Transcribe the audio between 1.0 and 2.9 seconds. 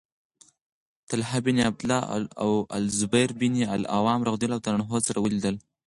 طلحة بن عبد الله او